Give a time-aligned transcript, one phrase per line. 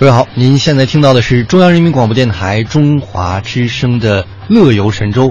[0.00, 5.28] 各位好，您现在听到的是中央人民广播电台中华之声的《乐游神州》，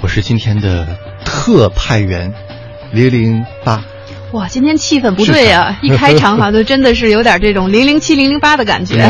[0.00, 0.88] 我是今天的
[1.26, 2.32] 特派员
[2.90, 3.84] 零零八。
[4.32, 9.02] 哇，今天气氛不对呀、 一开场好像就真的是有点这种零零七零零八的感觉。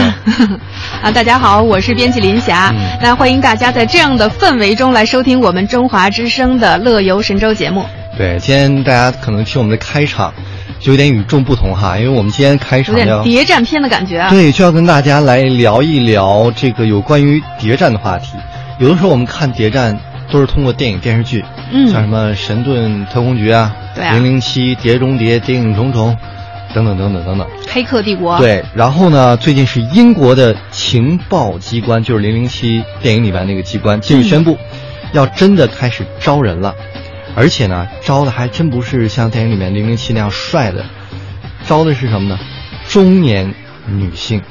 [1.01, 7.87] 啊，大家好，我是编辑林霞，嗯那欢迎大家在这样的氛围中来收听我们中华之声的《乐游神州》节目。
[8.17, 10.35] 对，今天大家可能听我们的开场
[10.81, 14.31] 就有点与众不同哈，因为我们今天开有点场要谍战片的感觉啊！
[14.31, 18.37] 对，就要跟大家来聊一聊这个有关于谍战的话题。
[18.79, 19.99] 有的时候我们看谍战
[20.31, 26.17] 都是通过电影电视剧，嗯像什么《神盾特工局》啊，对啊零零七》《谍中谍》《谍影重重》
[26.75, 27.47] 等等等等等等。
[27.69, 34.57] 黑客帝国。，对，然后呢，最近是英国的情报机关，就是零零七电影里边那个机关，近日宣布，
[35.13, 36.75] 要真的开始招人了，
[37.35, 40.85] 而且呢，招的还真不是像电影里面零零七那样帅的，
[41.65, 42.39] 招的是什么呢？
[42.89, 43.55] 中年
[43.87, 44.43] 女性。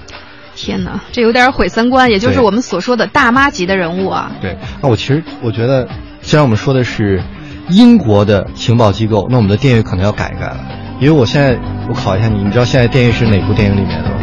[0.55, 4.31] 天哪，这有点毁三观，也就是我们所说的大妈级的人物啊。
[4.41, 5.87] 对，那我其实我觉得，
[6.21, 7.21] 既然我们说的是
[7.69, 10.57] 英国的情报机构，那我们的电影可能要改一改了，
[10.99, 14.15] 因为我现在我考一下你，你知道现在电影是哪部电影里面的吗？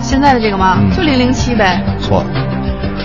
[0.00, 0.78] 现在的这个吗？
[0.80, 1.82] 嗯就零零七呗。
[1.98, 2.24] 错，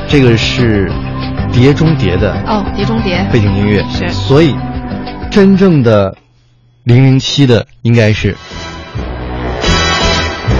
[0.07, 0.87] 这个是
[1.51, 3.25] 《碟中谍》的哦，碟中谍。
[3.33, 4.55] 背景音乐，是所以
[5.29, 6.15] 真正的
[6.83, 8.35] 零零七的应该是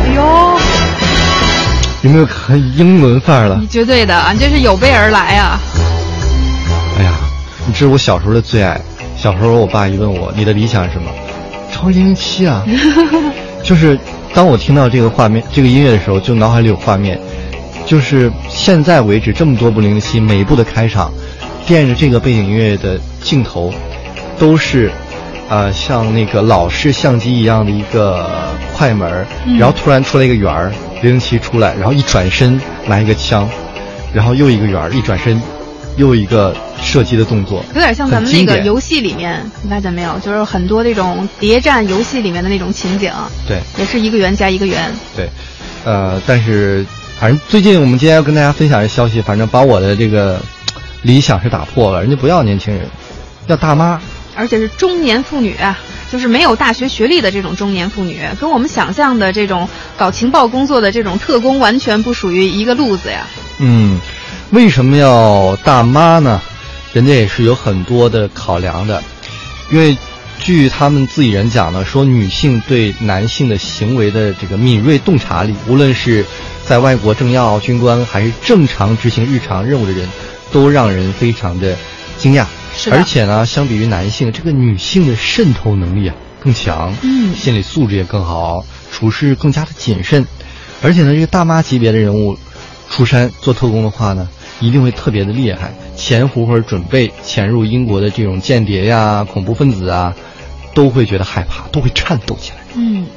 [0.04, 0.60] 哎呦，
[2.04, 3.68] 有没有很英伦范儿了你？
[3.68, 5.60] 绝对的啊，你这是有备而来啊！
[7.00, 7.12] 哎呀，
[7.66, 8.80] 你这是我小时候的最爱。
[9.16, 11.10] 小时候我爸一问我你的理想是什么，
[11.72, 12.64] 超零零七啊，
[13.64, 13.98] 就是
[14.34, 17.20] 当我听到这个画面、这个音乐的时候，就脑海里有画面，
[17.86, 21.12] 就是现在为止这么多部零零七，每一部的开场，
[21.66, 23.73] 垫着这个背景音乐的镜头，
[24.39, 24.91] 都是，
[25.49, 28.30] 呃，像那个老式相机一样的一个
[28.73, 30.71] 快门，嗯然后突然出来一个圆儿，
[31.02, 33.49] 零零七出来，然后一转身拿一个枪，
[34.13, 35.41] 然后又一个圆儿，一转身，
[35.95, 40.20] 又一个射击的动作，有点像咱们那个游戏里面，你发现没有？
[40.20, 43.11] 就是很多那种谍战游戏里面的那种情景，
[43.47, 44.92] 对也是一个圆加一个圆。
[45.15, 45.30] 对，
[45.83, 46.86] 呃，但是
[47.20, 50.39] 反正最近我们今天要跟大家分享的消息，反正把我的这个
[51.02, 52.87] 理想是打破了，人家不要年轻人，
[53.47, 53.99] 要大妈。
[54.37, 55.77] 而且是中年妇女啊，
[56.11, 59.67] 就是没有大学学历的这种中年妇女，跟我们想象的这种
[59.98, 63.26] 搞情报工作的这种特工完全不属于一个路子呀。
[63.58, 63.99] 嗯，
[64.52, 66.39] 为什么要大妈呢？
[66.93, 69.03] 人家也是有很多的考量的，
[69.71, 69.97] 因为
[70.39, 76.23] 据他们自己人讲呢，说女性对男性的行为的这个敏锐洞察力，无论是
[76.64, 80.08] 在外国政要、军官，还是正常执行日常任务的人，
[80.52, 81.76] 都让人非常的
[82.17, 82.45] 惊讶。
[82.77, 90.26] 是而且呢，相比于男性，这个女性的渗透能力啊更强，嗯心理素质也更好，处事更加的谨慎。
[90.83, 92.38] 而且呢，这个大妈级别的人物
[92.89, 94.30] 出山做特工的话呢，
[94.60, 100.14] 一定会特别的厉害，潜伏或者准备潜入英国的这种间谍呀、恐怖分子啊，
[100.76, 102.58] 都会觉得害怕，都会颤抖起来。
[102.76, 103.08] 嗯，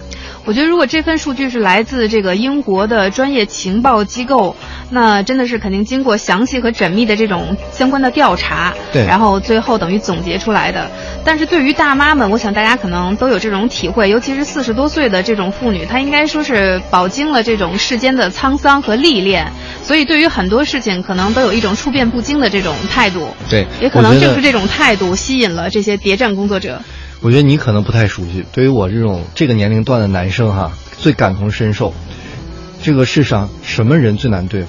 [0.47, 4.57] 我觉得如果这份数据是来自这个英国的专业情报机构，
[4.91, 10.91] 那真的是肯定经过详细和缜密的这种相关的调查，对然后最后等于总结出来的。
[11.25, 19.53] 但是对于大妈们，我想大家可能都有这种体会，尤其是四十多岁的这种妇女，她应该说是饱经了这种世间的沧桑和历练，
[19.85, 23.29] 所以对于很多事情可能都有一种处变不惊的这种态度。
[23.49, 26.81] 对也可能正是这种态度吸引了这些谍战工作者。
[27.21, 31.93] 我觉得你可能不太熟悉，对于我这种这个年龄段的男生哈，最感同身受。
[32.83, 34.69] 这个世上什么人最难对付？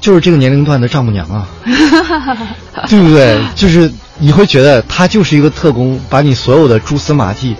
[0.00, 1.48] 就是这个年龄段的丈母娘啊，
[2.88, 3.40] 对不对？
[3.54, 7.54] 就是你会觉得他就是一个特工，把你所有的蛛丝马迹，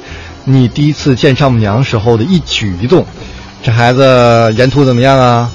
[0.44, 3.06] 你第一次见丈母娘时候的一举一动，
[3.62, 5.50] 这孩子沿途怎么样啊？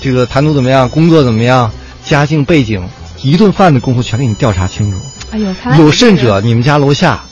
[0.00, 0.88] 这个谈吐怎么样？
[0.88, 1.70] 工作怎么样？
[2.04, 2.82] 家境背景，
[3.22, 4.98] 一顿饭的功夫全给你调查清楚。
[5.32, 7.22] 哎呦，有甚者，你们家楼下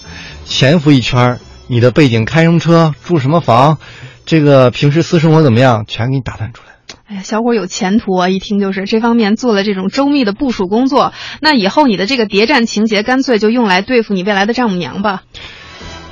[0.44, 3.78] 潜伏一圈，你的背景开什么车，住什么房，
[4.26, 6.74] 这个平时私生活怎么样，全给你打探出来。
[7.06, 8.28] 哎呀，小伙有前途啊！
[8.28, 11.12] 一听就是这方面做了这种周密的部署工作。
[11.40, 15.22] 那以后你的这个谍战情节，干脆就用来对付你未来的丈母娘吧。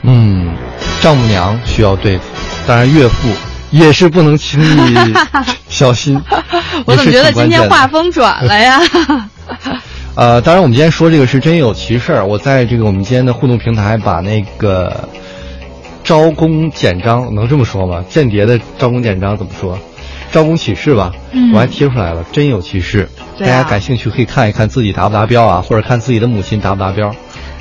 [0.02, 0.54] 嗯，
[1.00, 2.24] 丈母娘需要对付，
[2.66, 3.28] 当然岳父
[3.70, 4.96] 也是不能轻易
[5.68, 6.20] 小心。
[6.86, 7.86] 我怎么觉得今天画话？
[7.86, 8.80] 风转了呀？
[10.14, 12.26] 呃，当然我们今天说这个是真有其事儿。
[12.26, 15.08] 我在这个我们今天的互动平台把那个
[16.04, 18.04] 招工简章能这么说吗？
[18.08, 19.78] 间谍的招工简章怎么说？
[20.30, 23.08] 招工启事吧，嗯我还贴出来了，真有其事。
[23.18, 27.14] 啊大家感兴趣可以看一看自己达不达标啊，或者看自己的母亲达不达标。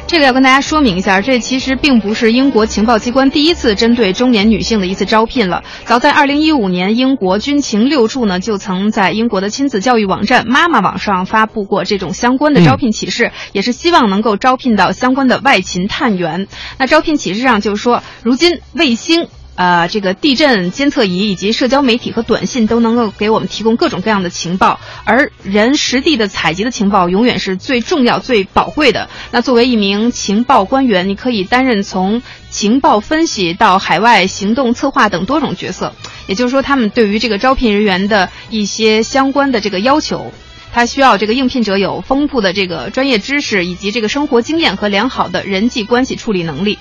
[0.07, 5.63] 这个要跟大家说明一下，这其实并不是英国情报机关第一次针对中年女性的一次招聘了。
[5.85, 16.47] 早在2015年，英国军情六处呢就曾在英国的亲子教育网站妈妈网上发布过这种相关的招聘启事，也是希望能够招聘到相关的外勤探员。
[16.77, 19.27] 那招聘启事上就是说，如今卫星。
[19.61, 29.07] 呃，这个地震监测仪以及社交媒体和短信都能够给我们提供各种各样的情报，而人实地的采集的情报永远是最重要、最宝贵的。
[29.29, 35.93] 那作为一名情报官员，你可以担任从情报分析到海外行动策划等多种角色。
[36.25, 40.31] 也就是说，他们对于这个招聘人员的一些相关的这个要求，
[40.73, 46.79] 他需要这个应聘者有丰富的这个专业知识，以及这个生活经验和良好的人际关系处理能力。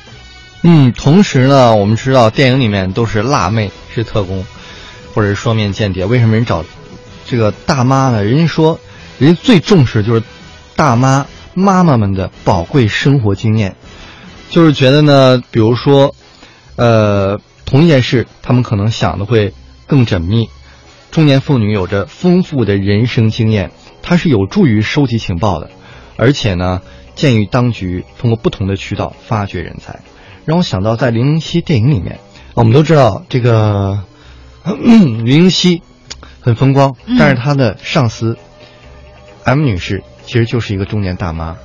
[0.62, 4.44] 嗯，同时呢，我们知道电影里面都是辣妹是特工，
[5.14, 6.04] 或者是双面间谍。
[6.04, 6.64] 为什么人找
[7.26, 8.22] 这个大妈呢？
[8.22, 8.78] 人家说，
[9.18, 10.22] 人家最重视就是
[10.76, 13.74] 大妈妈妈们的宝贵生活经验，
[14.50, 16.14] 就是觉得呢，比如说，
[16.76, 19.54] 呃，同一件事，他们可能想的会
[19.86, 20.50] 更缜密。
[21.10, 23.72] 中年妇女有着丰富的人生经验，
[24.02, 25.70] 它是有助于收集情报的，
[26.16, 26.82] 而且呢，
[27.14, 30.00] 鉴于当局通过不同的渠道发掘人才。
[30.50, 32.18] 让我想到，在《零零七》电影里面，
[32.54, 34.02] 我们都知道这个
[34.82, 35.80] 零零七
[36.40, 38.36] 很风光，但是他的上司
[39.44, 41.56] M 女士其实就是一个中年大妈，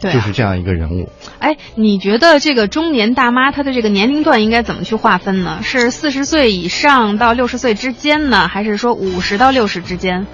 [0.00, 1.08] 对，就是这样一个人物。
[1.38, 5.60] 哎，你觉得这个中年大妈她的这个年龄段应该怎么去划分呢？
[5.62, 10.26] 是四十岁以上到六十岁之间呢，还是说五十到六十之间？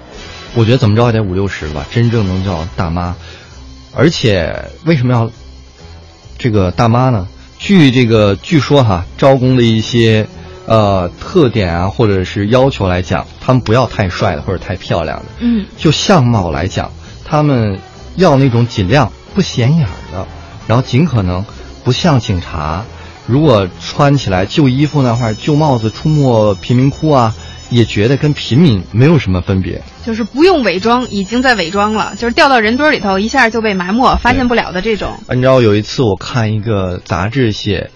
[0.55, 3.15] 我觉得怎么着也得五六十吧，真正能叫大妈。
[3.95, 5.29] 而且为什么要
[6.39, 7.27] 这个大妈呢？
[7.63, 10.27] 据这个据说哈，招工的一些
[10.65, 15.25] 呃特点啊，或者是要求来讲，他们不要太帅的或者太漂亮的。
[15.39, 16.91] 嗯，就相貌来讲，
[17.23, 17.79] 他们
[18.17, 20.27] 要那种尽量不显眼的，
[20.67, 21.45] 然后尽可能
[21.85, 22.83] 不像警察，
[23.27, 27.33] 如果穿起来旧衣服那块旧帽子出没贫民窟啊。
[27.73, 35.17] 也觉得跟平民没有什么分别，就是不用伪装，已经在伪装了，就是掉到人堆里头，一下就被埋没，发现不了的这种。
[35.29, 37.89] 你知道有一次我看一个杂志写，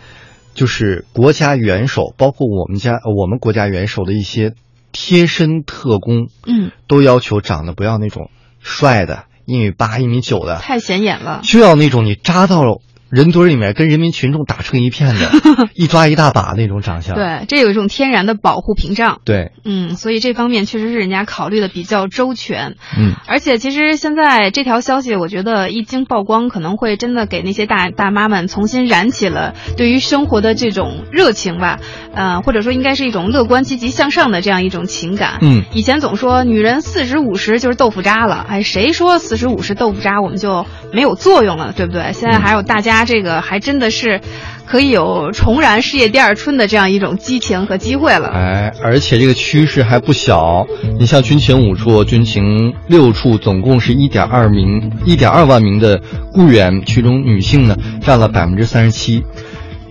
[0.53, 4.53] 就是国家元首，包括我们家我们国家元首的一些
[4.91, 8.31] 贴身特工，嗯，都要求长得不要那种
[8.61, 12.81] 帅的，一米八、一米九的，太显眼了，就要那种你扎到了。
[13.09, 15.31] 人堆里面跟人民群众打成一片的，
[15.73, 17.15] 一抓一大把那种长相。
[17.15, 19.21] 对，这有一种天然的保护屏障。
[19.23, 22.75] 对，嗯，所以这方面确实是人家考虑的比较周全。
[22.97, 31.79] 嗯，而且其实现在这条消息，我觉得一经曝光，可能会真的给那些大大妈们重新燃起了对于生活的这种热情吧。
[32.13, 35.37] 呃，或者说应该是一种乐观、积极向上的这样一种情感。
[35.41, 42.11] 嗯，以前总说女人四十五十就是豆腐渣了，哎，谁说四十五十豆腐渣我们就没有作用了，对不对？
[42.11, 42.96] 现在还有大家。
[42.97, 44.21] 他这个还真的是
[44.65, 48.29] 可以有重燃事业第二春的这样一种激情和机会了。
[48.29, 50.65] 哎，而且这个趋势还不小。
[50.99, 56.01] 你像军情五处、军情六处，总共是一点二名、一点二万名的
[56.33, 59.23] 雇员，其中女性呢占了百分之三十七，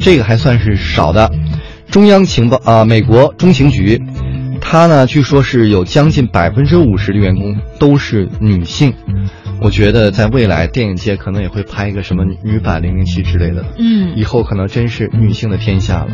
[0.00, 1.31] 这个还算是少的。
[1.88, 4.03] 中央情报啊，美国中情局，
[4.61, 8.93] 它呢据说是有将近百分之五十的员工都是女性。
[9.61, 16.08] 我觉得在未来电影界可能也会拍一个什么女版零零七之类的，嗯，以后可能真是女性的天下了。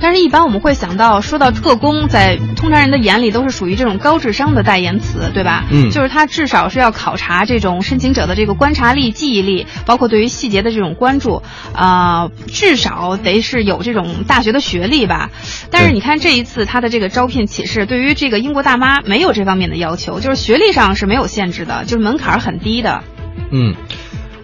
[0.00, 5.64] 但是，一般我们会想到，说到特工，在通常人的眼里都是属于这种高智商的代言词，对吧？
[5.70, 15.30] 嗯，就是他至少是要考察这种申请者的这个观察力、记忆力，包括对于细节的这种关注，啊，至少得是有这种大学的学历吧。
[15.70, 22.73] 但是你看这一次他的这个招聘启事，对于这个英国大妈没有这方面的要求，就是学历上是没有限制的，就是门槛很低。
[22.82, 23.02] 的，
[23.50, 23.74] 嗯，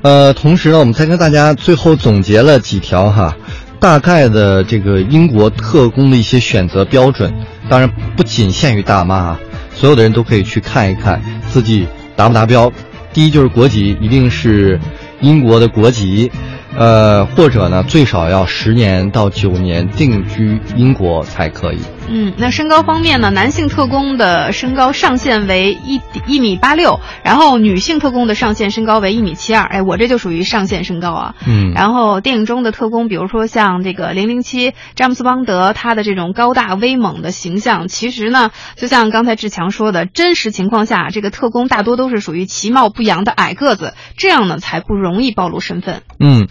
[0.02, 3.36] 呃，同时呢，我们再跟大家最后总结了几条哈，
[3.78, 7.32] 大概的这个英国特工的一些选择标准，
[7.68, 9.40] 当然不仅限于大妈啊，
[9.74, 12.72] 所有的人都可以去看一看自己达不达标。
[13.12, 14.78] 第一就是国籍，一定是
[15.20, 16.30] 英国的国籍。
[16.76, 21.80] 呃，或者呢，最少要十年到九年定居英国才可以。
[22.12, 29.62] 嗯，那身高方面呢，男性特工的身高上限为一一米八六，然后女性特工的上限身高为一米七二。
[29.62, 31.34] 哎，我这就属于上限身高啊。
[31.46, 31.72] 嗯。
[31.72, 46.02] 然后电影中的特工，比如说像这个零零七詹姆斯邦德，他的这种高大威猛的形象，其实呢，就像刚才志强说的，真实情况下，这个特工大多都是属于其貌不扬的矮个子，这样呢才不容易暴露身份。
[46.18, 46.48] 嗯。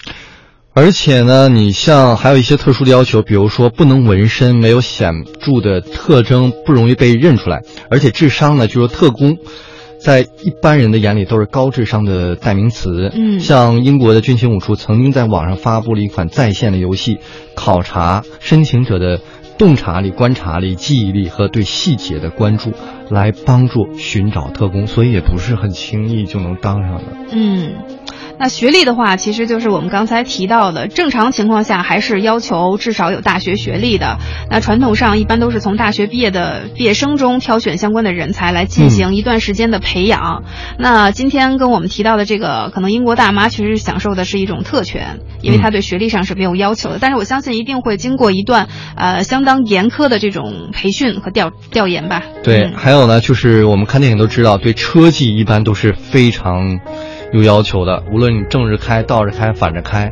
[0.79, 7.63] 而且呢，你像还有一些特殊的要求，比如说不能纹身，没有显著的特征，不容易被认出来。
[7.89, 9.39] 而且智商呢，就是特工，
[9.99, 13.11] 在一般人的眼里都是高智商的代名词。
[13.13, 17.17] 嗯像英国的军情五处曾经在网上发布了一款在线的游戏，
[17.55, 19.19] 考察申请者的
[19.57, 22.71] 洞察力、观察力、记忆力和对细节的关注，
[23.09, 27.03] 来帮助寻找特工，所以也不是很轻易就能当上的。
[27.31, 27.73] 嗯，
[28.39, 34.17] 那学历的话，其实就是我们刚才提到的，正常情况下还是要求至少有大学学历的。
[34.49, 40.43] 那传统上一般都是从大学毕业的毕业生中挑选相关的人才来进行一段时间的培养。
[40.77, 46.97] 那今天跟我们提到的这个，可能英国大妈其实享受的是一种特权，因为她对学历上是没有要求的。
[46.99, 52.23] 但是我相信一定会经过一段呃相当严苛的这种培训和调调研吧。
[52.43, 56.79] 对，嗯还有呢，就是我们看电影都知道，对车技一般都是非常
[57.33, 60.11] 有要求的，无论你正着开、倒着开、反着开，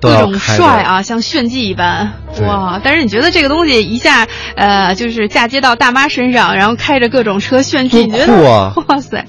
[0.00, 0.82] 各种帅！
[0.82, 2.12] 啊，像炫技一般，
[2.46, 2.80] 哇！
[2.82, 4.26] 但是你觉得这个东西一下，
[4.56, 8.50] 呃，就是嫁接到大妈身上，然后开着各种车炫技，你觉得？
[8.50, 9.24] 啊 哇塞！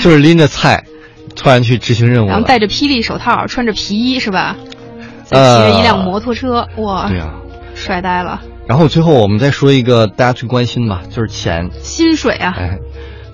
[0.00, 0.84] 就是拎着菜，
[1.36, 2.28] 突然去执行任务。
[2.28, 4.56] 然后戴着霹雳手套，穿着皮衣是吧？
[5.24, 7.08] 再骑着一辆摩托车，哇！
[7.08, 7.34] 对啊。
[7.74, 8.40] 帅呆了。
[8.70, 11.70] 然后最后我们再说一个大家最关心吧，就是钱。
[11.82, 12.78] 薪水啊，哎，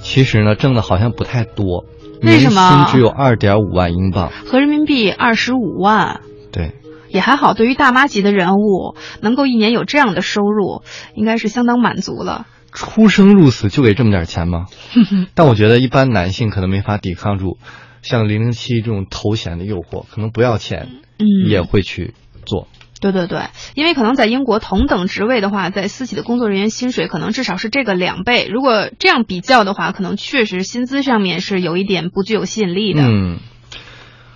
[0.00, 1.84] 其实呢，挣的好像不太多，
[2.22, 4.32] 为什么年薪只有二点五万英镑。
[4.46, 6.22] 合人民币二十五万。
[6.50, 6.72] 对，
[7.10, 10.80] 也还好，对于大妈级的人物，能够一年有这样的收入，
[11.14, 12.46] 应该是相当满足了。
[12.72, 14.64] 出生入死就给这么点钱吗？
[15.36, 17.58] 但我觉得一般男性可能没法抵抗住
[18.00, 20.88] 像零零七这种头衔的诱惑，可能不要钱，
[21.18, 22.14] 嗯，也会去
[22.46, 22.68] 做。
[23.12, 28.46] 对对对，因为可能在英国同等职位的话，在私企的工作人员薪水可能至少是这个两倍。
[28.50, 33.02] 如果这样比较的话，可能确实薪资上面是有一点不具有吸引力的。
[33.02, 33.38] 嗯，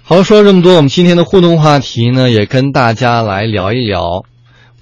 [0.02, 4.24] 好，说了这么多，我们今天的互动话题呢，也跟大家来聊一聊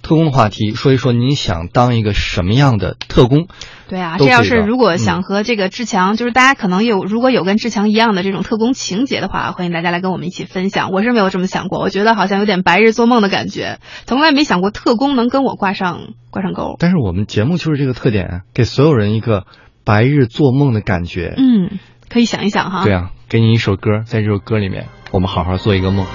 [0.08, 3.46] 特工的话题，说一说您想当一个什么样的特工。
[3.90, 10.92] 对啊，这要是如果嗯想和这个志强，就是大家可能有如果有跟志强一样的这种特工情节的话，欢迎大家来跟我们一起分享。
[10.92, 16.76] 我是没有这么想过，我觉得好像有点白日做梦的感觉，从来没想过特工能跟我挂上挂上钩。
[16.78, 19.44] 但是我们节目就是这个特点，给所有人一个
[19.84, 21.34] 白日做梦的感觉。
[21.36, 22.82] 嗯，可以想一想哈。
[22.82, 26.06] 对啊，给你一首歌，在这首歌里面，我们好好做一个梦。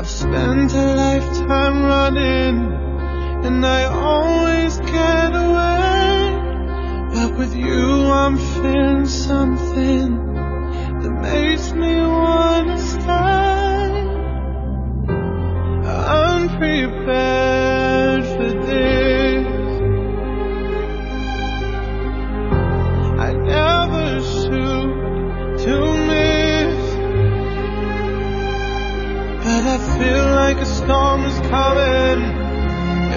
[0.00, 2.72] I've spent a lifetime running,
[3.44, 6.40] and I always get away.
[7.12, 10.16] But with you, I'm feeling something
[11.02, 13.90] that makes me wanna stay
[15.84, 17.39] unprepared
[30.54, 32.24] like a storm is coming.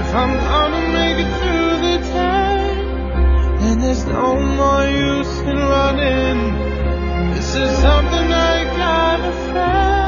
[0.01, 7.33] If I'm gonna make it through the time, then there's no more use in running.
[7.33, 10.02] This is something I gotta find.